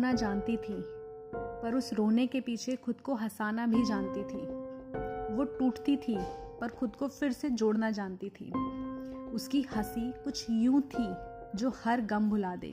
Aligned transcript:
रोना 0.00 0.12
जानती 0.12 0.56
थी, 0.56 0.76
पर 1.36 1.74
उस 1.74 1.92
रोने 1.92 2.26
के 2.26 2.40
पीछे 2.40 2.76
खुद 2.76 3.00
को 3.00 3.14
हंसाना 3.14 3.66
भी 3.66 3.84
जानती 3.84 4.20
थी। 4.20 4.46
वो 5.36 5.44
टूटती 5.44 5.96
थी, 5.96 6.16
पर 6.60 6.68
खुद 6.68 6.96
को 6.96 7.08
फिर 7.08 7.32
से 7.32 7.50
जोड़ना 7.50 7.90
जानती 7.90 8.28
थी। 8.28 8.50
उसकी 9.30 9.62
हँसी 9.62 10.12
कुछ 10.12 10.46
यूँ 10.50 10.80
थी 10.82 11.06
जो 11.54 11.72
हर 11.84 12.00
गम 12.00 12.30
भुला 12.30 12.56
दे। 12.56 12.72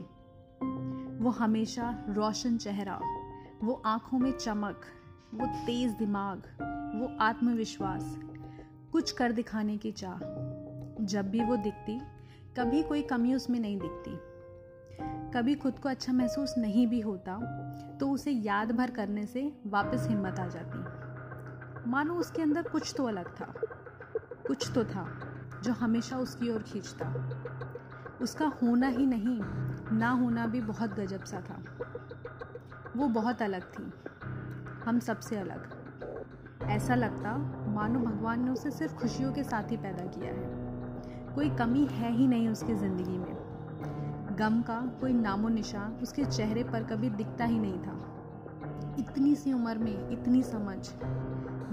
वो 1.23 1.30
हमेशा 1.30 2.05
रोशन 2.09 2.58
चेहरा, 2.58 3.02
वो 3.64 3.82
आँखों 3.86 4.20
में 4.20 4.32
चमक, 4.32 4.82
वो 5.34 5.46
तेज 5.46 5.91
दिमाग, 5.91 6.38
वो 6.96 7.18
आत्मविश्वास, 7.20 8.18
कुछ 8.91 9.12
कर 9.12 9.32
दिखाने 9.32 9.78
की 9.78 9.91
चाह। 9.91 10.18
जब 11.05 11.30
भी 11.30 11.44
वो 11.44 11.57
दिखती, 11.57 12.00
कभी 12.57 12.84
कोई 12.84 13.02
कमी 13.02 13.34
उसमें 13.34 13.59
नहीं 13.59 13.80
दिखती। 13.80 14.37
कभी 15.02 15.56
खुद 15.56 15.80
को 15.80 15.90
अच्छा 15.90 16.14
महसूस 16.14 16.56
नहीं 16.58 16.88
भी 16.88 17.00
होता 17.00 17.40
तो 18.00 18.10
उसे 18.10 18.32
याद 18.32 18.72
भर 18.72 18.92
करने 18.92 19.26
से 19.26 19.54
वापस 19.68 20.08
हिम्मत 20.08 20.40
आ 20.40 20.48
जाती। 20.48 20.84
मानो 21.90 22.14
उसके 22.14 22.42
अंदर 22.42 22.62
कुछ 22.62 22.94
तो 22.98 23.06
अलग 23.06 23.26
था। 23.42 23.54
कुछ 24.48 24.72
तो 24.76 24.84
था, 24.84 25.20
जो 25.64 25.73
हमेशा 25.73 26.18
उसकी 26.18 26.50
ओर 26.50 26.62
खींचता। 26.62 27.14
उसका 28.22 28.48
होना 28.48 28.88
ही 28.88 29.06
नहीं, 29.06 29.42
ना 29.98 30.10
होना 30.10 30.48
भी 30.48 30.62
बहुत 30.62 30.90
गजब 30.90 31.23
सा 31.23 31.42
था। 31.42 31.64
वो 32.95 33.08
बहुत 33.08 33.42
अलग 33.42 33.62
थी। 33.62 33.94
हम 34.86 35.00
सबसे 35.00 35.38
अलग। 35.38 35.70
ऐसा 36.64 36.95
लगता, 36.95 37.38
मानो 37.68 38.00
भगवान 38.00 38.44
ने 38.45 38.52
उसे 38.52 38.72
सिर्फ़ 38.72 38.95
खुशियों 38.95 39.34
के 39.34 39.44
साथ 39.44 39.72
ही 39.72 39.78
पैदा 39.78 40.06
किया 40.06 40.34
है। 40.34 40.68
कोई 41.36 41.50
कमी 41.50 41.86
है 41.86 42.12
ही 42.12 42.28
नहीं 42.28 42.50
उसकी 42.50 42.76
ज़िंदगी 42.76 43.18
में। 43.18 43.37
गम 44.38 44.62
का, 44.62 44.98
कोई 45.02 45.14
नामो 45.14 45.50
निशान 45.50 45.92
उसके 45.92 46.25
चेहरे 46.25 46.64
पर 46.64 46.84
कभी 46.84 47.09
दिखता 47.09 47.45
ही 47.45 47.59
नहीं 47.59 47.80
था। 47.80 48.95
इतनी 49.00 49.36
सी 49.36 49.53
उम्र 49.53 49.78
में, 49.78 50.09
इतनी 50.09 50.44
समझ। 50.44 50.78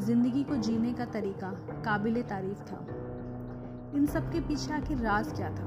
ज़िंदगी 0.04 0.44
को 0.44 0.56
जीने 0.56 0.92
का 0.92 1.04
तरीका, 1.04 1.50
काबिल 1.84 2.22
तारीफ़ 2.22 2.58
था। 2.58 2.86
इन 3.94 4.06
सब 4.06 4.32
के 4.32 4.40
पीछे 4.40 4.72
आखिर 4.72 4.98
राज 4.98 5.32
क्या 5.32 5.50
था? 5.50 5.66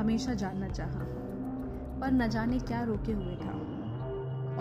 हमेशा 0.00 0.34
जानना 0.34 0.68
चाहा, 0.68 1.00
पर 2.00 2.12
न 2.12 2.28
जाने 2.28 2.58
क्या 2.58 2.82
रोके 2.82 3.12
हुए 3.12 3.36
था। 3.36 3.52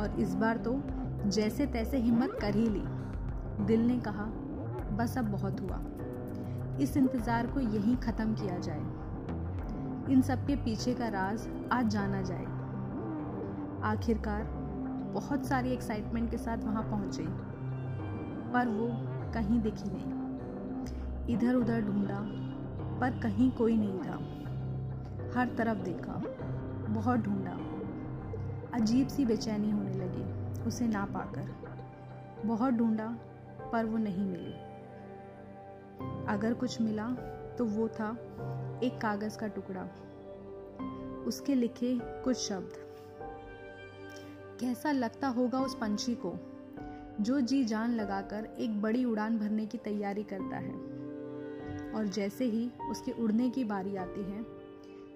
और 0.01 0.15
इस 0.19 0.35
बार 0.35 0.57
तो 0.57 0.83
जैसे 1.25 1.65
तैसे 1.65 1.97
हिम्मत 1.97 2.37
कर 2.41 2.55
ही 2.55 2.67
ली। 2.69 2.83
दिल 3.65 3.87
ने 3.87 3.99
कहा, 3.99 4.25
बस 4.95 5.17
अब 5.17 5.25
बहुत 5.25 5.61
हुआ। 5.61 5.81
इस 6.79 6.97
इंतज़ार 6.97 7.47
को 7.47 7.59
यहीं 7.59 7.97
ख़त्म 7.97 8.33
किया 8.33 8.57
जाए। 8.59 9.04
इन 10.09 10.21
सब 10.21 10.47
के 10.47 10.55
पीछे 10.55 10.93
का 10.93 11.07
राज 11.07 11.49
आज 11.71 11.87
जाना 11.87 12.21
जाए। 12.21 12.45
आखिरकार 13.83 14.43
बहुत 15.13 15.45
सारी 15.45 15.71
एक्साइटमेंट 15.71 16.31
के 16.31 16.37
साथ 16.37 16.57
वहाँ 16.57 16.83
पहुँचे। 16.83 17.23
पर 18.53 18.67
वो 18.67 18.87
कहीं 19.33 19.61
दिखी 19.61 19.83
नहीं। 19.87 20.15
इधर 21.35 21.55
उधर 21.55 21.81
ढूंढा, 21.81 22.19
पर 22.99 23.19
कहीं 23.23 23.51
कोई 23.51 23.77
नहीं 23.77 23.99
था। 23.99 24.15
हर 25.39 25.47
तरफ़ 25.47 25.77
देखा, 25.77 26.13
बहुत 26.93 27.19
ढूंढा। 27.19 27.57
अजीब 28.73 29.07
सी 29.07 29.25
बेचैनी 29.25 29.71
होने 29.71 29.93
लगी 29.93 30.53
उसे 30.63 30.87
ना 30.87 31.05
पाकर। 31.05 31.55
बहुत 32.45 32.73
ढूंढा, 32.73 33.17
पर 33.71 33.85
वो 33.85 33.97
नहीं 33.97 34.25
मिली। 34.25 34.53
अगर 36.27 36.53
कुछ 36.53 36.81
मिला 36.81 37.07
तो 37.57 37.65
वो 37.65 37.87
था 37.87 38.17
एक 38.83 39.01
कागज़ 39.01 39.37
का 39.37 39.47
टुकड़ा। 39.47 39.87
उसके 41.27 41.55
लिखे 41.55 41.99
कुछ 42.03 42.37
शब्द। 42.37 42.73
कैसा 44.59 44.91
लगता 44.91 45.27
होगा 45.27 45.59
उस 45.59 45.75
पंछी 45.75 46.17
को, 46.25 46.33
जो 47.23 47.41
जी 47.41 47.63
जान 47.63 47.95
लगाकर 47.95 48.45
एक 48.59 48.81
बड़ी 48.81 49.05
उड़ान 49.05 49.37
भरने 49.37 49.65
की 49.65 49.77
तैयारी 49.77 50.23
करता 50.23 50.57
है? 50.57 50.73
और 51.93 52.07
जैसे 52.07 52.45
ही 52.45 52.71
उसके 52.91 53.11
उड़ने 53.11 53.49
की 53.49 53.63
बारी 53.63 53.95
आती 53.95 54.23
है, 54.23 54.41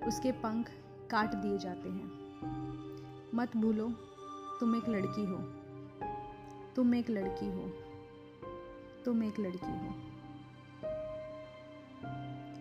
उसके 0.07 0.31
पंख 0.31 0.71
काट 1.11 1.33
दिए 1.33 1.57
जाते 1.57 1.89
हैं। 1.89 2.11
मत 3.35 3.57
भूलो, 3.57 3.89
तुम 4.59 4.75
एक 4.75 4.89
लड़की 4.89 5.25
हो। 5.25 5.37
तुम 6.75 6.95
एक 6.95 7.09
लड़की 7.09 7.51
हो। 7.51 7.73
तुम 9.05 9.23
एक 9.23 9.39
लड़की 9.39 9.87
हो। 9.87 10.08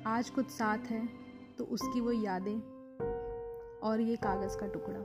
आज 0.08 0.28
कुछ 0.30 0.50
साथ 0.50 0.86
है 0.91 1.00
तो 1.58 1.64
उसकी 1.64 2.00
वो 2.00 2.12
यादें 2.12 2.58
और 3.80 4.00
ये 4.00 4.16
कागज़ 4.16 4.56
का 4.58 4.66
टुकड़ा। 4.66 4.98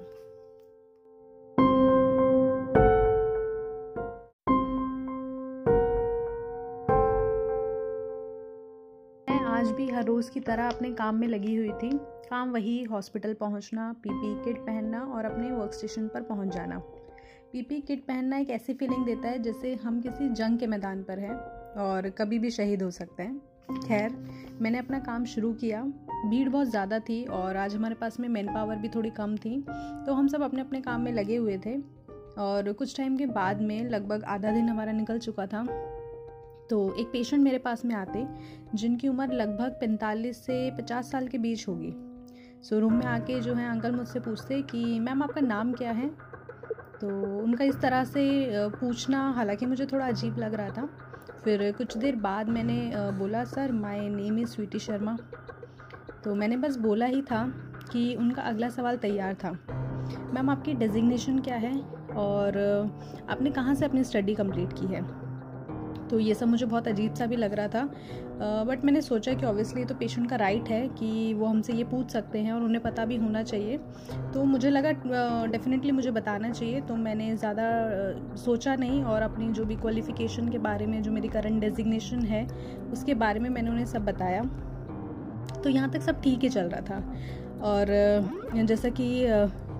मैं 9.29 9.39
आज 9.47 9.71
भी 9.71 9.89
हर 9.89 10.05
रोज़ 10.05 10.31
की 10.31 10.39
तरह 10.39 10.69
अपने 10.69 10.91
काम 10.93 11.15
में 11.15 11.27
लगी 11.27 11.55
हुई 11.55 11.71
थी। 11.73 11.91
काम 12.29 12.51
वही, 12.51 12.83
हॉस्पिटल 12.83 13.33
पहुँचना, 13.33 13.91
पीपी 14.03 14.43
किट 14.45 14.65
पहनना 14.65 15.05
और 15.05 15.25
अपने 15.25 15.51
वर्क 15.51 15.73
स्टेशन 15.73 16.07
पर 16.07 16.21
पहुँच 16.23 16.53
जाना। 16.55 16.79
पीपी 17.51 17.81
किट 17.81 18.07
पहनना 18.07 18.37
एक 18.37 18.49
ऐसी 18.49 18.73
फीलिंग 18.73 19.05
देता 19.05 19.27
है 19.27 19.39
जैसे 19.39 19.75
हम 19.75 20.01
किसी 20.01 20.29
जंग 20.29 20.59
के 20.59 20.67
मैदान 20.67 21.03
पर 21.03 21.19
हैं 21.19 21.35
और 21.83 22.09
कभी 22.09 22.39
भी 22.39 22.49
शहीद 22.51 22.83
हो 22.83 22.91
सकते 22.91 23.23
हैं। 23.23 23.52
खैर, 23.69 24.15
मैंने 24.61 24.77
अपना 24.77 24.99
काम 24.99 25.25
शुरू 25.25 25.51
किया। 25.53 25.81
भीड़ 26.25 26.49
बहुत 26.49 26.67
ज़्यादा 26.67 26.99
थी 26.99 27.23
और 27.25 27.57
आज 27.57 27.75
हमारे 27.75 27.95
पास 27.95 28.19
में 28.19 28.27
मैन 28.29 28.47
पावर 28.47 28.75
भी 28.75 28.89
थोड़ी 28.89 29.09
कम 29.09 29.35
थी 29.37 29.63
तो 30.05 30.13
हम 30.13 30.27
सब 30.27 30.41
अपने 30.41 30.61
अपने 30.61 30.81
काम 30.81 31.01
में 31.01 31.11
लगे 31.11 31.35
हुए 31.35 31.57
थे। 31.57 31.77
और 32.37 32.71
कुछ 32.73 32.95
टाइम 32.97 33.17
के 33.17 33.25
बाद 33.25 33.61
में 33.61 33.89
लगभग 33.89 34.23
आधा 34.23 34.51
दिन 34.51 34.69
हमारा 34.69 34.91
निकल 34.91 35.19
चुका 35.19 35.45
था। 35.45 35.63
तो 36.69 36.95
एक 36.99 37.07
पेशेंट 37.07 37.43
मेरे 37.43 37.57
पास 37.57 37.85
में 37.85 37.95
आते, 37.95 38.25
जिनकी 38.75 39.07
उम्र 39.07 39.31
लगभग 39.31 39.79
45 39.81 40.45
से 40.45 40.71
50 40.71 41.11
साल 41.11 41.27
के 41.27 41.37
बीच 41.37 41.67
होगी। 41.67 41.93
सो 42.63 42.79
रूम 42.79 42.93
में 42.93 43.05
आके 43.05 43.39
जो 43.39 43.53
है 43.53 43.69
अंकल 43.69 43.91
मुझसे 43.91 44.19
पूछते 44.19 44.61
कि, 44.61 44.99
मैम, 44.99 45.23
आपका 45.23 45.41
नाम 45.41 45.73
क्या 45.73 45.91
है? 45.91 46.07
तो 47.01 47.07
उनका 47.43 47.63
इस 47.63 47.75
तरह 47.75 48.03
से 48.03 48.51
पूछना 48.69 49.29
हालाँकि 49.31 49.65
मुझे 49.65 49.85
थोड़ा 49.85 50.07
अजीब 50.07 50.37
लग 50.37 50.53
रहा 50.53 50.69
था। 50.69 50.89
फिर 51.43 51.71
कुछ 51.71 51.97
देर 51.97 52.15
बाद 52.15 52.49
मैंने 52.49 52.91
बोला, 53.13 53.43
sir 53.43 53.71
my 53.71 53.99
name 54.09 54.39
is 54.39 54.49
Sweety 54.49 54.79
Sharma 54.79 55.17
तो 56.23 56.35
मैंने 56.35 56.57
बस 56.57 56.77
बोला 56.77 57.05
ही 57.05 57.21
था 57.21 57.45
कि 57.91 58.15
उनका 58.15 58.41
अगला 58.41 58.69
सवाल 58.69 58.97
तैयार 58.97 59.33
था। 59.33 59.51
मैम, 60.33 60.49
आपकी 60.49 60.73
डेजिग्नेशन 60.73 61.39
क्या 61.39 61.55
है? 61.55 61.73
और 62.15 62.57
आपने 63.29 63.51
कहाँ 63.51 63.75
से 63.75 63.85
अपनी 63.85 64.03
स्टडी 64.03 64.35
कंप्लीट 64.35 64.73
की 64.73 64.85
है? 64.85 65.01
तो 66.09 66.19
ये 66.19 66.33
सब 66.33 66.47
मुझे 66.47 66.65
बहुत 66.65 66.87
अजीब 66.87 67.13
सा 67.15 67.25
भी 67.25 67.35
लग 67.35 67.53
रहा 67.53 67.67
था। 67.67 67.83
बट 68.67 68.83
मैंने 68.85 69.01
सोचा 69.01 69.33
कि 69.33 69.45
ऑब्वियसली 69.45 69.83
तो 69.85 69.95
पेशेंट 69.95 70.29
का 70.29 70.35
राइट 70.35 70.69
है 70.69 70.87
कि 70.89 71.33
वो 71.33 71.45
हमसे 71.45 71.73
ये 71.73 71.83
पूछ 71.83 72.11
सकते 72.11 72.39
हैं 72.39 72.53
और 72.53 72.63
उन्हें 72.63 72.81
पता 72.83 73.05
भी 73.05 73.15
होना 73.17 73.43
चाहिए। 73.43 73.77
तो 74.33 74.43
मुझे 74.45 74.69
लगा 74.69 74.91
डेफिनेटली 75.47 75.91
मुझे 75.91 76.11
बताना 76.11 76.49
चाहिए। 76.51 76.81
तो 76.81 76.95
मैंने 76.97 77.35
ज़्यादा 77.35 77.67
सोचा 78.37 78.75
नहीं 78.75 79.03
और 79.03 79.21
अपनी 79.21 79.51
जो 79.51 79.65
भी 79.65 79.75
क्वालिफ़िकेशन 79.75 80.49
के 80.49 80.57
बारे 80.59 80.85
में, 80.85 81.01
जो 81.03 81.11
मेरी 81.11 81.27
करंट 81.27 81.61
डेजिग्नेशन 81.61 82.21
है, 82.25 82.47
उसके 82.93 83.13
बारे 83.15 83.39
में 83.39 83.49
मैंने 83.49 83.69
उन्हें 83.69 83.85
सब 83.85 84.05
बताया। 84.05 84.43
तो 85.63 85.69
यहाँ 85.69 85.89
तक 85.91 86.01
सब 86.01 86.21
ठीक 86.21 86.39
ही 86.39 86.49
चल 86.49 86.69
रहा 86.69 86.81
था। 86.81 86.97
और 87.63 88.65
जैसा 88.65 88.89
कि 88.91 89.25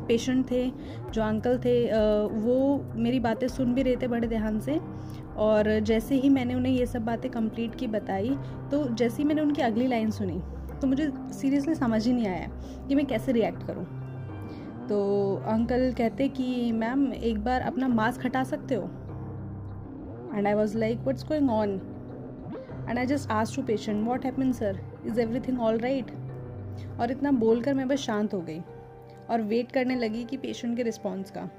पेशेंट 0.07 0.50
थे, 0.51 0.69
जो 1.12 1.22
अंकल 1.22 1.57
थे 1.59 1.75
वो 2.39 2.83
मेरी 2.95 3.19
बातें 3.19 3.47
सुन 3.47 3.73
भी 3.73 3.83
रहे 3.83 3.95
थे 3.95 4.07
बड़े 4.07 4.28
ध्यान 4.28 4.59
से। 4.59 4.79
और 5.38 5.79
जैसे 5.79 6.16
ही 6.16 6.29
मैंने 6.29 6.55
उन्हें 6.55 6.73
ये 6.73 6.85
सब 6.85 7.05
बातें 7.05 7.29
कंप्लीट 7.31 7.75
की, 7.75 7.88
बताई 7.88 8.29
तो 8.71 8.83
जैसे 8.89 9.17
ही 9.17 9.23
मैंने 9.23 9.41
उनकी 9.41 9.61
अगली 9.61 9.88
लाइन 9.88 10.11
सुनी 10.11 10.39
तो 10.81 10.88
मुझे 10.88 11.11
सीरियसली 11.33 11.75
समझ 11.75 12.06
ही 12.07 12.13
नहीं 12.13 12.27
आया 12.27 12.47
कि 12.88 12.95
मैं 12.95 13.06
कैसे 13.06 13.31
रिएक्ट 13.31 13.63
करूँ। 13.68 13.85
तो 14.88 15.00
अंकल 15.47 15.94
कहते 15.97 16.27
कि 16.30 16.71
मैम 16.71 17.12
एक 17.13 17.44
बार 17.44 17.62
अपना 17.62 17.88
मास्क 17.88 18.25
हटा 18.25 18.44
सकते 18.44 18.75
हो? 18.75 18.83
And 20.35 20.47
I 20.47 20.53
was 20.53 20.77
like 20.77 21.00
what's 21.00 21.27
going 21.27 21.50
on 21.50 21.79
and 22.89 22.97
I 22.97 23.06
just 23.06 23.31
asked 23.31 23.56
to 23.56 23.62
patient 23.62 24.06
what 24.07 24.25
happen 24.25 24.51
sir 24.51 24.79
is 25.06 25.19
everything 25.19 25.62
all 25.62 25.77
right 25.77 26.12
और 27.00 27.12
इतना 27.12 27.31
बोलकर 27.31 27.74
मैं 27.74 27.88
बस 27.88 28.00
शांत 28.00 28.33
हो 28.33 28.39
गई 28.41 28.59
और 29.29 29.41
वेट 29.41 29.71
करने 29.71 29.95
लगी 29.95 30.24
कि 30.24 30.38
पेशेंट 30.38 30.75
के 30.77 30.83
रिस्पॉन्स 30.83 31.31
का। 31.31 31.50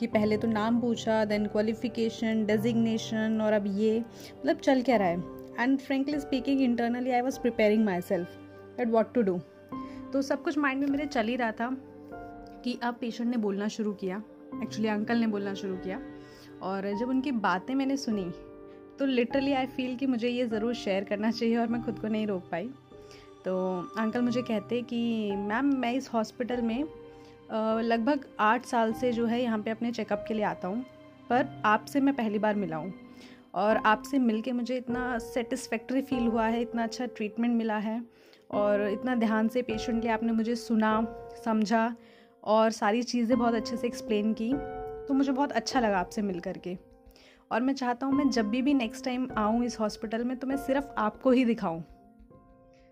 कि 0.00 0.06
पहले 0.06 0.36
तो 0.36 0.48
नाम 0.48 0.80
पूछा 0.80 1.24
देन 1.24 1.46
क्वालिफिकेशन 1.46 2.44
डेजिग्नेशन 2.46 3.40
और 3.40 3.52
अब 3.52 3.64
ये 3.66 3.98
मतलब 4.38 4.56
चल 4.56 4.82
क्या 4.82 4.96
रहा 4.96 5.08
है? 5.08 5.18
And 5.58 5.78
frankly 5.78 6.20
speaking 6.20 6.60
internally 6.60 7.10
I 7.10 7.20
was 7.20 7.40
preparing 7.40 7.84
myself 8.00 8.36
that 8.78 8.88
what 8.88 9.14
to 9.14 9.22
do 9.22 9.38
तो 10.12 10.22
सब 10.22 10.42
कुछ 10.42 10.58
माइंड 10.58 10.80
में 10.80 10.88
मेरे 10.88 11.06
चल 11.06 11.26
ही 11.26 11.36
रहा 11.36 11.52
था 11.52 11.76
कि 12.64 12.78
अब 12.82 12.96
पेशेंट 13.00 13.30
ने 13.30 13.36
बोलना 13.36 13.68
शुरू 13.68 13.92
किया 13.92 14.22
एक्चुअली 14.62 14.88
अंकल 14.88 15.16
ने 15.16 15.26
बोलना 15.26 15.54
शुरू 15.54 15.76
किया 15.76 16.00
और 16.62 16.96
जब 16.96 17.08
उनकी 17.08 17.30
बातें 17.30 17.74
मैंने 17.74 17.96
सुनी 17.96 18.30
तो 18.98 19.06
लिटरली 19.06 19.52
आई 19.52 19.66
फील 19.66 19.96
कि 19.96 20.06
मुझे 20.06 20.28
ये 20.28 20.46
ज़रूर 20.46 20.74
शेयर 20.74 21.04
करना 21.04 21.30
चाहिए 21.30 21.56
और 21.56 21.68
मैं 21.68 21.82
खुद 21.82 21.98
को 21.98 22.08
नहीं 22.08 22.26
रोक 22.26 22.42
पाई। 22.42 22.70
तो 23.44 23.54
अंकल 23.98 24.22
मुझे 24.22 24.42
कहते 24.42 24.82
कि 24.82 25.30
मैम 25.36 25.66
मैं 25.76 25.92
इस 25.92 26.08
हॉस्पिटल 26.08 26.62
में 26.62 26.84
लगभग 27.50 28.24
आठ 28.40 28.64
साल 28.66 28.92
से 28.92 29.12
जो 29.12 29.26
है 29.26 29.42
यहाँ 29.42 29.58
पे 29.58 29.70
अपने 29.70 29.92
चेकअप 29.92 30.24
के 30.28 30.34
लिए 30.34 30.44
आता 30.44 30.68
हूँ, 30.68 30.84
पर 31.30 31.62
आपसे 31.64 32.00
मैं 32.00 32.14
पहली 32.16 32.38
बार 32.38 32.54
मिला 32.54 32.76
हूँ। 32.76 32.92
और 33.54 33.76
आपसे 33.86 34.18
मिल 34.18 34.40
के 34.40 34.52
मुझे 34.52 34.76
इतना 34.76 35.18
सेटिस्फैक्ट्री 35.18 36.02
फील 36.02 36.26
हुआ 36.26 36.46
है, 36.46 36.60
इतना 36.62 36.82
अच्छा 36.82 37.06
ट्रीटमेंट 37.06 37.56
मिला 37.56 37.76
है 37.78 38.02
और 38.50 38.88
इतना 38.88 39.14
ध्यान 39.14 39.48
से 39.48 39.62
पेशेंटली 39.62 40.10
आपने 40.10 40.32
मुझे 40.32 40.56
सुना, 40.56 41.06
समझा 41.44 41.94
और 42.44 42.70
सारी 42.72 43.02
चीज़ें 43.02 43.38
बहुत 43.38 43.54
अच्छे 43.54 43.76
से 43.76 43.86
एक्सप्लेन 43.86 44.32
की 44.32 44.52
तो 45.08 45.14
मुझे 45.14 45.32
बहुत 45.32 45.52
अच्छा 45.52 45.80
लगा 45.80 45.98
आपसे 45.98 46.22
मिल 46.22 46.40
करके। 46.40 46.76
और 47.50 47.60
मैं 47.60 47.74
चाहता 47.74 48.06
हूँ 48.06 48.14
मैं 48.14 48.28
जब 48.30 48.48
भी 48.50 48.62
भी 48.62 48.74
नेक्स्ट 48.74 49.04
टाइम 49.04 49.28
आऊँ 49.38 49.64
इस 49.64 49.78
हॉस्पिटल 49.80 50.24
में 50.24 50.36
तो 50.36 50.46
मैं 50.46 50.56
सिर्फ़ 50.56 50.86
आपको 50.98 51.30
ही 51.30 51.44
दिखाऊँ। 51.44 51.82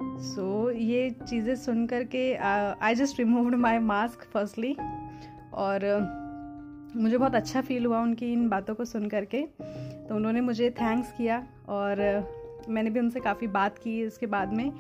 सो 0.03 0.73
so, 0.73 0.79
ये 0.79 1.11
चीज़ें 1.11 1.55
सुन 1.55 1.87
कर 1.87 2.05
के 2.05 2.35
I 2.35 2.95
just 2.95 3.19
removed 3.19 3.55
my 3.55 3.79
mask 3.79 4.23
firstly 4.23 4.77
और 5.55 5.79
uh, 5.79 7.01
मुझे 7.03 7.19
बहुत 7.19 7.35
अच्छा 7.35 7.61
फील 7.61 7.87
हुआ 7.87 8.01
उनकी 8.01 8.33
इन 8.33 8.49
बातों 8.49 8.75
को 8.75 8.85
सुन 8.85 9.09
कर 9.09 9.25
के 9.25 9.43
तो 10.09 10.17
उन्होंने 10.17 10.41
मुझे 10.41 10.71
थैंक्स 10.71 11.13
किया 11.13 11.47
और 11.69 12.23
uh, 12.23 12.69
मैंने 12.69 12.91
भी 12.91 13.01
उनसे 13.01 13.21
काफ़ी 13.21 13.47
बात 13.47 13.79
की 13.79 14.03
इसके 14.03 14.27
बाद 14.27 14.53
में 14.53 14.73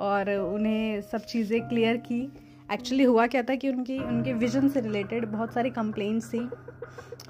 और 0.00 0.30
उन्हें 0.30 1.00
सब 1.00 1.20
चीज़ें 1.20 1.68
क्लियर 1.68 1.96
की। 1.96 2.32
एक्चुअली 2.72 3.04
हुआ 3.04 3.26
क्या 3.26 3.42
था 3.42 3.54
कि 3.54 3.68
उनकी 3.68 3.98
उनके 3.98 4.32
विजन 4.32 4.68
से 4.68 4.80
रिलेटेड 4.80 5.26
बहुत 5.26 5.52
सारी 5.52 5.70
कंप्लेंट्स 5.70 6.28
थी 6.28 6.48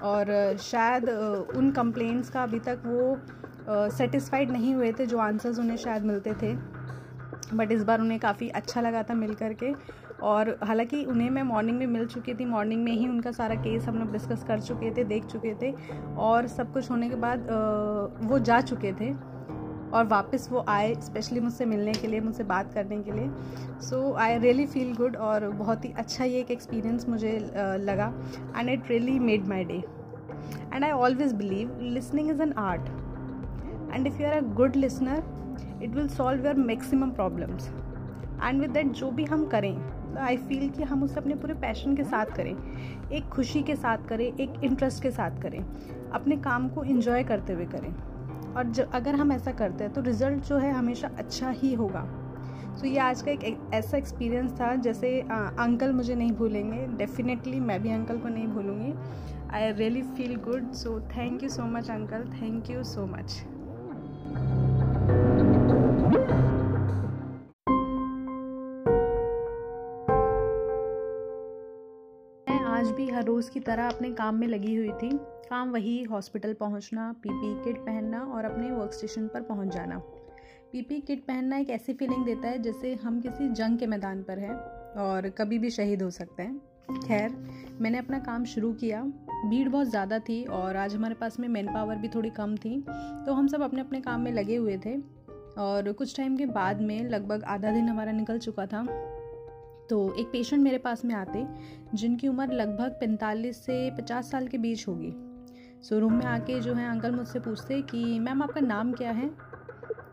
और 0.01 0.53
uh, 0.53 0.61
शायद 0.61 1.09
उन 1.55 1.71
कंप्लेंट्स 1.71 2.29
का 2.29 2.43
अभी 2.43 2.59
तक 2.59 2.81
वो 2.85 3.17
सेटिस्फाइड 3.89 4.51
नहीं 4.51 4.75
हुए 4.75 4.91
थे 4.91 5.05
जो 5.05 5.17
आंसर्स 5.17 5.59
उन्हें 5.59 5.77
शायद 5.77 6.03
मिलते 6.03 6.33
थे। 6.33 6.82
बट 7.53 7.71
इस 7.71 7.83
बार 7.83 8.01
उन्हें 8.01 8.19
काफ़ी 8.19 8.49
अच्छा 8.51 8.81
लगा 8.81 9.03
था 9.03 9.13
मिल 9.15 9.33
करके। 9.35 9.73
और 10.23 10.57
हालाँकि 10.63 11.03
उन्हें 11.05 11.29
मैं 11.29 11.43
मॉर्निंग 11.43 11.77
में 11.77 11.85
मिल 11.87 12.05
चुकी 12.07 12.33
थी 12.33 12.45
मॉर्निंग 12.45 12.83
में 12.83 12.91
ही 12.91 13.07
उनका 13.07 13.31
सारा 13.31 13.55
केस 13.57 13.85
हम 13.87 13.97
लोग 13.99 14.11
डिस्कस 14.11 14.43
कर 14.47 14.59
चुके 14.61 14.91
थे, 14.91 15.03
देख 15.03 15.25
चुके 15.25 15.53
थे 15.61 15.73
और 16.19 16.47
सब 16.47 16.73
कुछ 16.73 16.89
होने 16.91 17.09
के 17.09 17.15
बाद 17.17 17.47
वो 18.23 18.39
जा 18.41 18.59
चुके 18.61 18.93
थे 19.01 19.13
और 19.93 20.05
वापस 20.07 20.47
वो 20.51 20.63
आए 20.69 20.93
स्पेशली 21.01 21.39
मुझसे 21.39 21.65
मिलने 21.65 21.91
के 21.93 22.07
लिए, 22.07 22.19
मुझसे 22.19 22.43
बात 22.43 22.73
करने 22.73 23.01
के 23.03 23.11
लिए। 23.11 23.29
So 23.81 24.13
I 24.13 24.37
really 24.39 24.65
feel 24.67 24.93
good 24.95 25.15
और 25.17 25.49
बहुत 25.51 25.85
ही 25.85 25.93
अच्छा 25.97 26.23
ये 26.23 26.39
एक 26.39 26.51
एक्सपीरियंस 26.51 27.07
मुझे 27.09 27.37
लगा 27.81 28.13
and 28.57 28.69
it 28.69 28.89
really 28.89 29.19
made 29.19 29.47
my 29.47 29.63
day 29.63 29.83
and 30.73 30.83
I 30.83 30.91
always 30.91 31.33
believe 31.35 31.79
listening 31.81 32.29
is 32.31 32.41
an 32.41 32.53
art 32.59 32.89
and 33.93 34.07
if 34.07 34.21
you 34.21 34.27
are 34.27 34.33
a 34.33 34.41
good 34.55 34.75
listener 34.75 35.23
it 35.83 35.95
will 35.95 36.07
solve 36.07 36.45
your 36.45 36.55
maximum 36.55 37.11
problems 37.11 37.69
and 38.43 38.61
with 38.61 38.71
that 38.71 38.91
जो 38.91 39.11
भी 39.11 39.25
हम 39.25 39.45
करें 39.45 39.75
I 40.19 40.37
feel 40.37 40.69
कि 40.69 40.83
हम 40.83 41.03
उसे 41.03 41.19
अपने 41.19 41.35
पूरे 41.35 41.53
passion 41.53 41.95
के 41.95 42.03
साथ 42.03 42.35
करें 42.35 42.55
एक 43.11 43.29
खुशी 43.29 43.61
के 43.63 43.75
साथ 43.75 44.07
करें 44.09 44.25
एक 44.25 44.63
इंटरेस्ट 44.63 45.03
के 45.03 45.11
साथ 45.11 45.41
करें 45.41 45.59
अपने 46.13 46.35
काम 46.37 46.67
को 46.69 46.83
इन्जॉय 46.83 47.23
करते 47.23 47.53
हुए 47.53 47.65
करें। 47.65 47.93
और 48.53 48.63
जो 48.67 48.83
अगर 48.93 49.15
हम 49.15 49.31
ऐसा 49.31 49.51
करते 49.51 49.83
हैं 49.83 49.93
तो 49.93 50.01
रिज़ल्ट 50.01 50.43
जो 50.45 50.57
है 50.57 50.71
हमेशा 50.71 51.09
अच्छा 51.17 51.49
ही 51.51 51.73
होगा। 51.73 52.03
सो 52.03 52.79
so, 52.79 52.85
ये 52.85 52.97
आज 52.97 53.21
का 53.21 53.31
एक 53.31 53.69
ऐसा 53.73 53.97
एक्सपीरियंस 53.97 54.51
था 54.59 54.73
जैसे 54.75 55.19
आ, 55.21 55.37
अंकल 55.63 55.93
मुझे 55.93 56.15
नहीं 56.15 56.31
भूलेंगे। 56.31 56.85
डेफिनेटली 56.97 57.59
मैं 57.59 57.81
भी 57.81 57.91
अंकल 57.91 58.17
को 58.17 58.29
नहीं 58.29 58.47
भूलूँगी। 58.47 58.93
I 59.51 59.71
really 59.71 60.01
feel 60.01 60.35
good 60.45 60.71
so 60.73 60.99
thank 61.17 61.43
you 61.43 61.49
so 61.49 61.63
much 61.67 61.89
uncle 61.91 62.29
thank 62.41 62.69
you 62.69 62.83
so 62.83 63.05
much 63.05 63.43
रोज़ 73.23 73.49
की 73.51 73.59
तरह 73.59 73.87
अपने 73.87 74.11
काम 74.13 74.35
में 74.35 74.47
लगी 74.47 74.75
हुई 74.75 74.91
थी। 74.93 75.09
काम 75.49 75.71
वही, 75.71 76.01
हॉस्पिटल 76.03 76.53
पहुँचना, 76.53 77.11
पीपी 77.23 77.53
किट 77.63 77.77
पहनना 77.77 78.21
और 78.25 78.45
अपने 78.45 78.71
वर्क 78.71 78.93
स्टेशन 78.93 79.27
पर 79.27 79.41
पहुँच 79.43 79.73
जाना। 79.73 79.97
पीपी 80.71 80.99
किट 81.01 81.23
पहनना 81.25 81.57
एक 81.57 81.69
ऐसी 81.69 81.93
फीलिंग 81.93 82.25
देता 82.25 82.47
है 82.47 82.61
जैसे 82.61 82.93
हम 82.95 83.19
किसी 83.21 83.49
जंग 83.51 83.77
के 83.79 83.87
मैदान 83.87 84.23
पर 84.23 84.39
हैं 84.39 84.55
और 85.01 85.29
कभी 85.29 85.59
भी 85.59 85.69
शहीद 85.69 86.01
हो 86.01 86.09
सकते 86.11 86.43
हैं। 86.43 86.99
खैर, 86.99 87.35
मैंने 87.81 87.97
अपना 87.97 88.19
काम 88.19 88.45
शुरू 88.45 88.71
किया। 88.73 89.01
भीड़ 89.45 89.67
बहुत 89.69 89.87
ज़्यादा 89.87 90.19
थी 90.19 90.43
और 90.45 90.75
आज 90.75 90.95
हमारे 90.95 91.15
पास 91.15 91.39
में 91.39 91.47
मैन 91.47 91.73
पावर 91.73 91.95
भी 91.95 92.07
थोड़ी 92.07 92.29
कम 92.31 92.55
थी 92.57 92.79
तो 93.25 93.33
हम 93.33 93.47
सब 93.47 93.61
अपने 93.61 93.81
अपने 93.81 94.01
काम 94.01 94.21
में 94.21 94.31
लगे 94.31 94.55
हुए 94.55 94.77
थे। 94.77 94.97
और 95.59 95.91
कुछ 95.91 96.15
टाइम 96.17 96.37
के 96.37 96.45
बाद 96.47 96.81
में 96.81 97.09
लगभग 97.09 97.43
आधा 97.45 97.71
दिन 97.71 97.87
हमारा 97.89 98.11
निकल 98.11 98.39
चुका 98.39 98.65
था। 98.65 98.81
तो 99.89 100.13
एक 100.13 100.27
पेशेंट 100.27 100.63
मेरे 100.63 100.77
पास 100.77 101.05
में 101.05 101.15
आते, 101.15 101.47
जिनकी 101.93 102.27
उम्र 102.27 102.51
लगभग 102.51 102.97
45 103.01 103.65
से 103.65 103.91
50 103.91 104.31
साल 104.31 104.47
के 104.47 104.57
बीच 104.57 104.87
होगी। 104.87 105.13
सो 105.81 105.99
रूम 105.99 106.13
में 106.13 106.25
आके 106.25 106.59
जो 106.59 106.73
है 106.73 106.89
अंकल 106.89 107.11
मुझसे 107.11 107.39
पूछते 107.39 107.81
कि, 107.81 108.19
मैम, 108.19 108.43
आपका 108.43 108.61
नाम 108.61 108.93
क्या 108.93 109.11
है? 109.11 109.29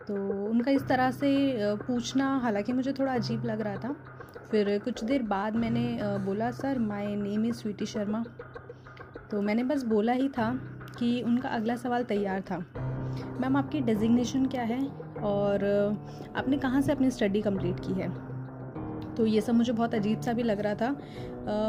तो 0.08 0.46
उनका 0.50 0.70
इस 0.70 0.86
तरह 0.86 1.10
से 1.10 1.54
पूछना, 1.58 2.38
हालाँकि 2.38 2.72
मुझे 2.72 2.92
थोड़ा 2.92 3.14
अजीब 3.14 3.44
लग 3.44 3.60
रहा 3.60 3.76
था। 3.76 3.96
फिर 4.50 4.78
कुछ 4.78 5.04
देर 5.04 5.22
बाद 5.22 5.56
मैंने 5.56 5.98
बोला, 6.02 6.50
sir 6.50 6.78
my 6.78 7.06
name 7.06 7.44
is 7.44 7.54
Sweety 7.54 7.86
Sharma. 7.86 8.24
तो 9.30 9.42
मैंने 9.42 9.64
बस 9.64 9.82
बोला 9.82 10.12
ही 10.12 10.28
था 10.28 10.60
कि 10.98 11.22
उनका 11.22 11.48
अगला 11.48 11.76
सवाल 11.76 12.04
तैयार 12.04 12.40
था। 12.40 12.58
मैम, 13.40 13.56
आपकी 13.56 13.80
डेजिग्नेशन 13.80 14.46
क्या 14.46 14.62
है? 14.62 14.86
और 15.22 15.64
आपने 16.36 16.58
कहाँ 16.58 16.80
से 16.80 16.92
अपनी 16.92 17.10
स्टडी 17.10 17.42
कंप्लीट 17.42 17.80
की 17.80 17.92
है? 17.92 18.29
तो 19.16 19.26
ये 19.26 19.40
सब 19.40 19.54
मुझे 19.54 19.72
बहुत 19.72 19.94
अजीब 19.94 20.20
सा 20.20 20.32
भी 20.32 20.42
लग 20.42 20.60
रहा 20.60 20.74
था। 20.74 20.90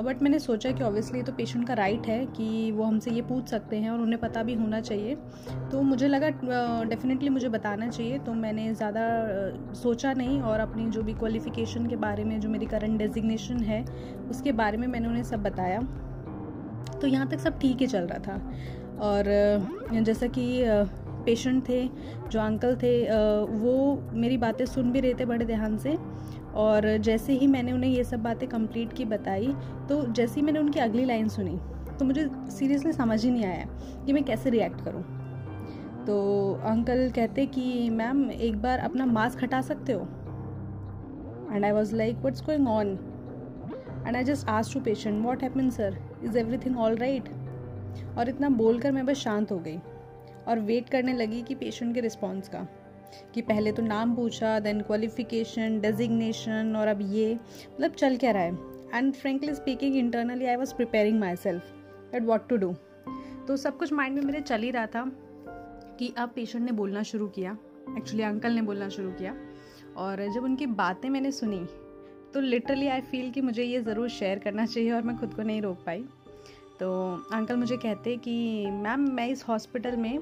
बट 0.05 0.21
मैंने 0.21 0.39
सोचा 0.39 0.71
कि 0.71 0.83
ऑब्वियसली 0.83 1.21
तो 1.23 1.31
पेशेंट 1.33 1.67
का 1.67 1.73
राइट 1.73 2.07
है 2.07 2.25
कि 2.27 2.71
वो 2.71 2.83
हमसे 2.83 3.11
ये 3.11 3.21
पूछ 3.21 3.47
सकते 3.47 3.77
हैं 3.77 3.89
और 3.89 4.01
उन्हें 4.01 4.19
पता 4.21 4.43
भी 4.43 4.53
होना 4.53 4.79
चाहिए। 4.81 5.15
तो 5.71 5.81
मुझे 5.81 6.07
लगा 6.07 6.29
डेफिनेटली 6.85 7.29
मुझे 7.29 7.49
बताना 7.49 7.88
चाहिए। 7.88 8.19
तो 8.19 8.33
मैंने 8.33 8.73
ज़्यादा 8.73 9.05
सोचा 9.75 10.13
नहीं 10.13 10.41
और 10.41 10.59
अपनी 10.59 10.89
जो 10.89 11.03
भी 11.03 11.13
क्वालिफ़िकेशन 11.13 11.88
के 11.88 11.95
बारे 11.97 12.23
में, 12.23 12.39
जो 12.39 12.49
मेरी 12.49 12.65
करंट 12.65 12.97
डेजिग्नेशन 12.99 13.63
है, 13.63 13.83
उसके 14.29 14.51
बारे 14.53 14.77
में 14.77 14.87
मैंने 14.87 15.07
उन्हें 15.07 15.23
सब 15.23 15.44
बताया। 15.44 15.79
तो 17.01 17.07
यहाँ 17.07 17.27
तक 17.29 17.39
सब 17.39 17.59
ठीक 17.59 17.77
ही 17.77 17.87
चल 17.87 18.07
रहा 18.07 18.19
था। 18.19 18.35
और 19.01 19.23
जैसा 19.94 20.27
कि 20.29 20.63
पेशेंट 21.25 21.67
थे, 21.69 21.87
जो 22.29 22.39
अंकल 22.39 22.75
थे 22.75 22.94
वो 23.57 24.01
मेरी 24.13 24.37
बातें 24.37 24.65
सुन 24.65 24.91
भी 24.91 24.99
रहे 24.99 25.13
थे 25.13 25.25
बड़े 25.25 25.45
ध्यान 25.45 25.77
से। 25.77 25.97
और 26.56 26.98
जैसे 26.98 27.33
ही 27.33 27.48
मैंने 27.48 27.71
उन्हें 27.71 27.92
ये 27.92 28.03
सब 28.03 28.23
बातें 28.23 28.47
कंप्लीट 28.49 28.94
की 28.94 29.06
बताई 29.06 29.54
तो 29.90 30.06
जैसे 30.06 30.35
ही 30.35 30.42
मैंने 30.42 30.59
उनकी 30.59 30.80
अगली 30.80 31.06
लाइन 31.06 31.28
सुनी 31.28 31.57
तो 31.99 32.06
मुझे 32.06 32.30
सीरियसली 32.49 32.92
समझ 32.94 33.23
ही 33.25 33.31
नहीं 33.31 33.45
आया 33.45 33.66
कि 34.06 34.14
मैं 34.14 34.23
कैसे 34.23 34.49
रिएक्ट 34.49 34.83
करूँ। 34.85 35.02
तो 36.06 36.54
अंकल 36.64 37.09
कहते 37.16 37.45
कि 37.45 37.90
मैम 37.90 38.30
एक 38.31 38.61
बार 38.61 38.80
अपना 38.80 39.06
मास्क 39.06 39.44
हटा 39.44 39.61
सकते 39.61 39.94
हो? 39.94 40.02
And 41.52 41.66
I 41.66 41.71
was 41.71 41.95
like 41.95 42.18
what's 42.18 42.42
going 42.42 42.68
on 42.68 42.87
and 44.07 44.16
I 44.16 44.23
just 44.23 44.47
asked 44.47 44.73
to 44.73 44.80
patient 44.80 45.23
what 45.25 45.44
happen 45.44 45.69
sir 45.69 45.97
is 46.23 46.37
everything 46.37 46.78
all 46.80 46.95
right 46.95 47.30
और 48.18 48.30
इतना 48.30 48.49
बोलकर 48.49 48.92
मैं 48.92 49.06
बस 49.06 49.18
शांत 49.18 49.52
हो 49.52 49.57
गई 49.59 49.78
और 50.47 50.59
वेट 50.59 50.90
करने 50.90 51.14
लगी 51.14 51.42
कि 51.42 51.56
पेशेंट 51.56 51.94
के 51.95 52.02
रिस्पॉन्स 52.02 52.47
का। 52.47 52.68
कि 53.33 53.41
पहले 53.41 53.71
तो 53.71 53.81
नाम 53.81 54.15
पूछा 54.15 54.59
देन 54.59 54.81
क्वालिफिकेशन 54.81 55.80
डेजिग्नेशन 55.80 56.75
और 56.75 56.87
अब 56.87 56.99
ये 57.01 57.33
मतलब 57.73 57.91
चल 57.91 58.18
क्या 58.18 58.31
रहा 58.31 58.44
है? 58.44 58.57
And 58.94 59.13
frankly 59.13 59.56
speaking 59.56 59.95
internally 59.95 60.45
I 60.45 60.56
was 60.56 60.73
preparing 60.75 61.19
myself 61.35 61.71
that 62.11 62.23
what 62.23 62.49
to 62.49 62.57
do 62.57 62.73
तो 63.47 63.57
सब 63.57 63.77
कुछ 63.77 63.94
माइंड 63.94 64.15
में 64.15 64.23
मेरे 64.23 64.41
चल 64.41 64.61
ही 64.61 64.71
रहा 64.71 64.85
था 64.85 65.11
कि 65.99 66.13
अब 66.18 66.31
पेशेंट 66.35 66.65
ने 66.65 66.71
बोलना 66.71 67.03
शुरू 67.03 67.27
किया 67.27 67.57
एक्चुअली 67.97 68.23
अंकल 68.23 68.51
ने 68.51 68.61
बोलना 68.61 68.89
शुरू 68.89 69.11
किया 69.11 69.35
और 69.97 70.31
जब 70.31 70.44
उनकी 70.44 70.65
बातें 70.65 71.09
मैंने 71.09 71.31
सुनी 71.31 71.65
तो 72.33 72.39
लिटरली 72.39 72.87
आई 72.87 73.01
फील 73.01 73.31
कि 73.31 73.41
मुझे 73.41 73.63
ये 73.63 73.81
ज़रूर 73.81 74.09
शेयर 74.09 74.39
करना 74.39 74.65
चाहिए 74.65 74.91
और 74.91 75.01
मैं 75.01 75.18
खुद 75.18 75.33
को 75.33 75.41
नहीं 75.41 75.61
रोक 75.61 75.77
पाई। 75.85 76.06
तो 76.80 76.89
अंकल 77.33 77.56
मुझे 77.56 77.77
कहते 77.77 78.18
कि 78.18 78.65
मैम 78.65 79.11
मैं 79.11 79.27
इस 79.27 79.44
हॉस्पिटल 79.47 79.95
में 79.95 80.19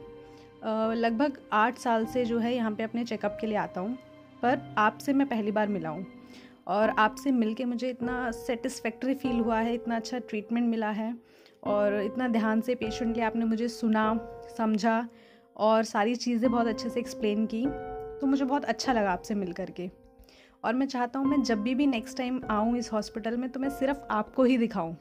लगभग 0.64 1.38
आठ 1.54 1.78
साल 1.78 2.06
से 2.06 2.24
जो 2.26 2.40
है 2.40 2.54
यहाँ 2.56 2.72
पे 2.72 2.84
अपने 2.84 3.04
चेकअप 3.06 3.38
के 3.42 3.48
लिए 3.48 3.58
आता 3.58 3.82
हूँ, 3.82 3.98
पर 4.42 4.74
आपसे 4.78 5.14
मैं 5.14 5.28
पहली 5.28 5.52
बार 5.52 5.68
मिला 5.68 5.90
हूँ। 5.90 6.06
और 6.68 6.90
आपसे 6.90 7.32
मिल 7.32 7.54
के 7.54 7.66
मुझे 7.66 7.90
इतना 7.90 8.30
सेटिस्फैक्ट्री 8.32 9.14
फील 9.14 9.40
हुआ 9.40 9.60
है, 9.60 9.74
इतना 9.74 9.96
अच्छा 9.96 10.20
ट्रीटमेंट 10.20 10.70
मिला 10.70 10.90
है 10.90 11.14
और 11.64 12.02
इतना 12.02 12.28
ध्यान 12.28 12.62
से 12.62 12.76
पेशेंटली 12.76 13.24
आपने 13.24 13.46
मुझे 13.46 13.68
सुना, 13.68 14.20
समझा 14.58 15.08
और 15.58 15.84
सारी 15.84 16.16
चीज़ें 16.16 16.50
बहुत 16.52 16.68
अच्छे 16.68 16.90
से 16.90 17.00
एक्सप्लेन 17.00 17.46
की 17.46 17.66
तो 18.22 18.28
मुझे 18.28 18.46
बहुत 18.46 18.66
अच्छा 18.66 18.94
लगा 18.94 19.12
आपसे 19.12 19.36
मिल 19.36 19.52
करके। 19.54 19.90
और 20.64 20.74
मैं 20.74 20.86
चाहता 20.88 21.20
हूँ 21.20 21.28
मैं 21.28 21.42
जब 21.44 21.62
भी 21.64 21.76
भी 21.76 21.88
नेक्स्ट 21.88 22.18
टाइम 22.18 22.42
आऊँ 22.52 22.78
इस 22.78 22.92
हॉस्पिटल 22.94 23.38
में 23.38 23.50
तो 23.50 23.60
मैं 23.60 23.70
सिर्फ़ 23.70 24.00
आपको 24.12 24.44
ही 24.44 24.58
दिखाऊँ। 24.58 24.96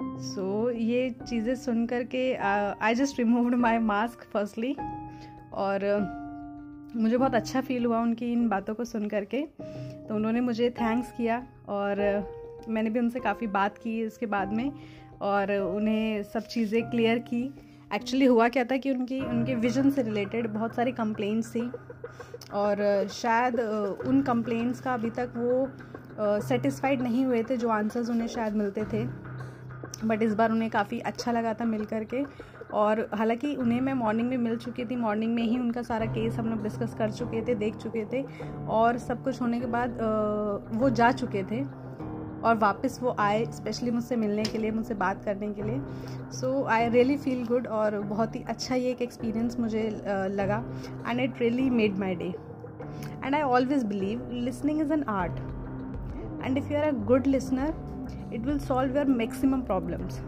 सो 0.00 0.70
so, 0.70 0.76
ये 0.76 1.10
चीज़ें 1.28 1.54
सुन 1.54 1.86
कर 1.86 2.02
के 2.04 2.32
I 2.34 2.94
just 2.94 3.18
removed 3.18 3.54
my 3.54 3.78
mask 3.78 4.22
firstly 4.32 4.76
और 5.54 5.84
मुझे 6.96 7.16
बहुत 7.16 7.34
अच्छा 7.34 7.60
फील 7.60 7.84
हुआ 7.86 8.00
उनकी 8.00 8.32
इन 8.32 8.48
बातों 8.48 8.74
को 8.74 8.84
सुन 8.84 9.08
करके। 9.08 9.40
तो 10.08 10.14
उन्होंने 10.14 10.40
मुझे 10.40 10.70
थैंक्स 10.70 11.12
किया 11.12 11.42
और 11.68 12.00
मैंने 12.68 12.90
भी 12.90 12.98
उनसे 12.98 13.20
काफ़ी 13.20 13.46
बात 13.46 13.78
की 13.78 14.00
इसके 14.02 14.26
बाद 14.26 14.52
में 14.52 14.72
और 15.22 15.52
उन्हें 15.52 16.22
सब 16.22 16.46
चीज़ें 16.46 16.90
क्लियर 16.90 17.18
की। 17.18 17.42
एक्चुअली 17.94 18.26
हुआ 18.26 18.48
क्या 18.48 18.64
था 18.64 18.76
कि 18.76 18.90
उनकी 18.90 19.20
उनके 19.20 19.54
विजन 19.54 19.90
से 19.90 20.02
रिलेटेड 20.02 20.46
बहुत 20.46 20.74
सारी 20.74 20.92
कंप्लेंट्स 20.92 21.54
थी 21.54 21.70
और 22.52 23.06
शायद 23.12 23.60
उन 24.06 24.22
कंप्लेंट्स 24.22 24.80
का 24.80 24.94
अभी 24.94 25.10
तक 25.10 25.32
वो 25.36 26.40
सेटिस्फाइड 26.48 27.02
नहीं 27.02 27.24
हुए 27.24 27.42
थे 27.42 27.56
जो 27.56 27.68
आंसर्स 27.68 28.10
उन्हें 28.10 28.26
शायद 28.28 28.54
मिलते 28.54 28.84
थे। 28.84 29.06
बट 30.04 30.22
इस 30.22 30.34
बार 30.34 30.52
उन्हें 30.52 30.70
काफ़ी 30.70 30.98
अच्छा 31.02 31.32
लगा 31.32 31.54
था 31.54 31.64
मिल 31.64 31.84
कर 31.84 32.04
के 32.04 32.22
और 32.74 33.08
हालाँकि 33.14 33.54
उन्हें 33.56 33.80
मैं 33.80 33.94
मॉर्निंग 33.94 34.28
में 34.28 34.36
मिल 34.38 34.56
चुकी 34.56 34.84
थी 34.84 34.96
मॉर्निंग 34.96 35.34
में 35.34 35.42
ही 35.42 35.58
उनका 35.58 35.82
सारा 35.82 36.06
केस 36.12 36.36
हम 36.38 36.48
लोग 36.50 36.62
डिस्कस 36.62 36.94
कर 36.98 37.10
चुके 37.10 37.42
थे, 37.48 37.54
देख 37.54 37.76
चुके 37.76 38.04
थे 38.12 38.22
और 38.70 38.98
सब 38.98 39.22
कुछ 39.24 39.40
होने 39.42 39.60
के 39.60 39.66
बाद 39.68 39.98
वो 40.74 40.90
जा 40.90 41.10
चुके 41.12 41.42
थे 41.50 41.62
और 42.44 42.56
वापस 42.58 42.98
वो 43.02 43.14
आए 43.18 43.44
स्पेशली 43.52 43.90
मुझसे 43.90 44.16
मिलने 44.16 44.42
के 44.44 44.58
लिए, 44.58 44.70
मुझसे 44.70 44.94
बात 44.94 45.24
करने 45.24 45.52
के 45.52 45.62
लिए। 45.62 45.80
So 46.32 46.64
I 46.70 46.88
really 46.88 47.16
feel 47.16 47.44
good 47.46 47.66
और 47.68 47.98
बहुत 48.02 48.34
ही 48.36 48.42
अच्छा 48.48 48.74
ये 48.74 48.90
एक 48.90 49.02
एक्सपीरियंस 49.02 49.58
मुझे 49.60 49.88
लगा 50.30 50.62
and 51.08 51.20
it 51.20 51.40
really 51.40 51.68
made 51.70 51.98
my 51.98 52.14
day 52.14 52.32
and 53.24 53.34
I 53.34 53.40
always 53.42 53.84
believe 53.86 54.28
listening 54.32 54.80
is 54.80 54.92
an 54.92 55.04
art 55.08 55.38
and 56.44 56.58
if 56.58 56.72
you 56.72 56.78
are 56.78 56.84
a 56.84 56.92
good 57.06 57.26
listener 57.26 57.74
it 58.34 58.46
will 58.46 58.58
solve 58.58 58.96
your 58.96 59.06
maximum 59.06 59.60
problems 59.62 60.18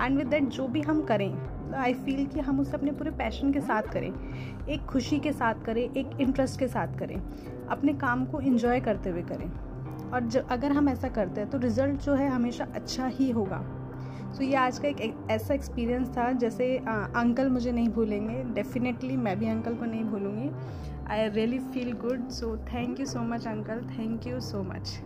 and 0.00 0.18
with 0.18 0.26
that 0.26 0.48
जो 0.48 0.66
भी 0.68 0.80
हम 0.80 1.02
करें 1.02 1.32
I 1.76 1.94
feel 1.94 2.26
कि 2.26 2.40
हम 2.40 2.60
उसे 2.60 2.76
अपने 2.76 2.92
पूरे 2.92 3.10
passion 3.16 3.52
के 3.52 3.60
साथ 3.60 3.82
करें 3.92 4.12
एक 4.68 4.80
खुशी 4.82 5.18
के 5.18 5.32
साथ 5.32 5.64
करें 5.66 5.82
एक 5.82 6.20
इंटरेस्ट 6.20 6.58
के 6.58 6.68
साथ 6.68 6.98
करें 6.98 7.16
अपने 7.70 7.92
काम 7.96 8.24
को 8.24 8.40
इन्जॉय 8.40 8.80
करते 8.80 9.10
हुए 9.10 9.22
करें। 9.22 9.50
और 10.10 10.20
जो 10.24 10.40
अगर 10.50 10.72
हम 10.72 10.88
ऐसा 10.88 11.08
करते 11.08 11.40
हैं 11.40 11.50
तो 11.50 11.58
रिज़ल्ट 11.58 12.00
जो 12.02 12.14
है 12.14 12.28
हमेशा 12.28 12.66
अच्छा 12.74 13.06
ही 13.06 13.30
होगा। 13.30 13.60
सो 13.60 14.36
so, 14.36 14.42
ये 14.42 14.54
आज 14.54 14.78
का 14.78 14.88
एक 14.88 15.26
ऐसा 15.30 15.54
एक्सपीरियंस 15.54 16.08
था 16.16 16.30
जैसे 16.32 16.76
आ, 16.78 16.94
अंकल 17.20 17.48
मुझे 17.48 17.72
नहीं 17.72 17.88
भूलेंगे। 17.88 18.42
डेफिनेटली 18.54 19.16
मैं 19.16 19.38
भी 19.38 19.48
अंकल 19.48 19.74
को 19.74 19.84
नहीं 19.84 20.04
भूलूँगी। 20.04 20.50
I 21.08 21.28
really 21.28 21.58
feel 21.58 21.92
good 22.02 22.28
so 22.30 22.56
thank 22.72 23.00
you 23.00 23.06
so 23.06 23.22
much 23.24 23.46
uncle 23.46 23.86
thank 23.90 24.26
you 24.26 24.40
so 24.40 24.62
much 24.62 25.00